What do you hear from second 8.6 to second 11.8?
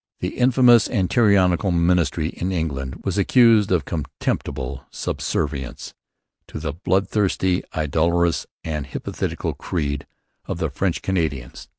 and hypocritical creed' of the French Canadians.